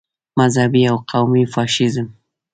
مذهبي 0.39 0.83
او 0.91 0.97
قومي 1.11 1.43
فاشیزم. 1.53 2.07